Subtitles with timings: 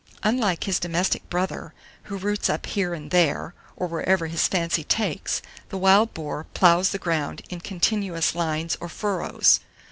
[0.23, 5.43] Unlike his domestic brother, who roots up here and there, or wherever his fancy takes,
[5.69, 9.59] the wild boar ploughs the ground in continuous lines or furrows.